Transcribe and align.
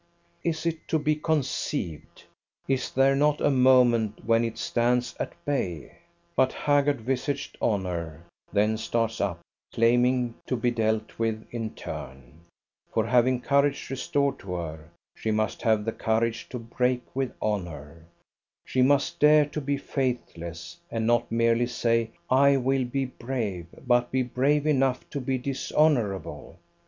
Is 0.43 0.65
it 0.65 0.87
to 0.87 0.97
be 0.97 1.13
conceived? 1.15 2.23
Is 2.67 2.89
there 2.89 3.15
not 3.15 3.39
a 3.39 3.51
moment 3.51 4.25
when 4.25 4.43
it 4.43 4.57
stands 4.57 5.13
at 5.19 5.35
bay? 5.45 5.95
But 6.35 6.51
haggard 6.53 7.01
visaged 7.01 7.55
Honour 7.61 8.25
then 8.51 8.77
starts 8.79 9.21
up 9.21 9.41
claiming 9.71 10.33
to 10.47 10.57
be 10.57 10.71
dealt 10.71 11.19
with 11.19 11.45
in 11.51 11.75
turn; 11.75 12.39
for 12.91 13.05
having 13.05 13.41
courage 13.41 13.91
restored 13.91 14.39
to 14.39 14.55
her, 14.55 14.89
she 15.15 15.29
must 15.29 15.61
have 15.61 15.85
the 15.85 15.91
courage 15.91 16.49
to 16.49 16.57
break 16.57 17.03
with 17.15 17.35
honour, 17.39 18.07
she 18.65 18.81
must 18.81 19.19
dare 19.19 19.45
to 19.45 19.61
be 19.61 19.77
faithless, 19.77 20.77
and 20.89 21.05
not 21.05 21.31
merely 21.31 21.67
say, 21.67 22.09
I 22.27 22.57
will 22.57 22.85
be 22.85 23.05
brave, 23.05 23.67
but 23.85 24.09
be 24.09 24.23
brave 24.23 24.65
enough 24.65 25.07
to 25.11 25.21
be 25.21 25.37
dishonourable. 25.37 26.57